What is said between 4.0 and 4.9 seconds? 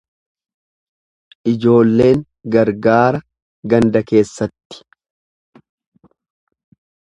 keessatti.